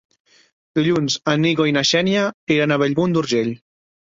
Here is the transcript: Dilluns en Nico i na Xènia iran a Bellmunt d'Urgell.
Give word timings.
Dilluns 0.79 1.17
en 1.33 1.43
Nico 1.47 1.67
i 1.73 1.75
na 1.75 1.83
Xènia 1.91 2.25
iran 2.57 2.75
a 2.75 2.79
Bellmunt 2.85 3.15
d'Urgell. 3.19 3.55